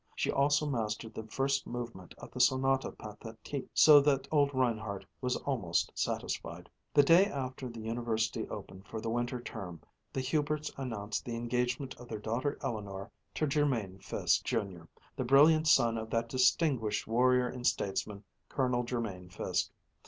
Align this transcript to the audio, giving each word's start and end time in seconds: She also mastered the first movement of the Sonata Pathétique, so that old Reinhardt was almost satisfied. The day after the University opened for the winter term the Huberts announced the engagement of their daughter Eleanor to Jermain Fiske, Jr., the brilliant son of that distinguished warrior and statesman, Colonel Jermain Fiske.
She 0.15 0.31
also 0.31 0.65
mastered 0.65 1.13
the 1.13 1.27
first 1.27 1.67
movement 1.67 2.15
of 2.17 2.31
the 2.31 2.39
Sonata 2.39 2.91
Pathétique, 2.93 3.69
so 3.71 3.99
that 4.01 4.27
old 4.31 4.49
Reinhardt 4.51 5.05
was 5.21 5.35
almost 5.35 5.91
satisfied. 5.93 6.71
The 6.91 7.03
day 7.03 7.27
after 7.27 7.69
the 7.69 7.81
University 7.81 8.49
opened 8.49 8.87
for 8.87 8.99
the 8.99 9.11
winter 9.11 9.39
term 9.39 9.79
the 10.11 10.21
Huberts 10.21 10.71
announced 10.75 11.23
the 11.23 11.35
engagement 11.35 11.93
of 11.99 12.07
their 12.07 12.17
daughter 12.17 12.57
Eleanor 12.63 13.11
to 13.35 13.45
Jermain 13.45 13.99
Fiske, 14.01 14.43
Jr., 14.43 14.85
the 15.15 15.23
brilliant 15.23 15.67
son 15.67 15.99
of 15.99 16.09
that 16.09 16.29
distinguished 16.29 17.05
warrior 17.05 17.47
and 17.47 17.67
statesman, 17.67 18.23
Colonel 18.49 18.83
Jermain 18.83 19.29
Fiske. 19.29 19.69